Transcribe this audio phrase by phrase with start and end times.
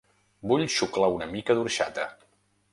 [0.51, 2.11] Vull xuclar una mica d'orxata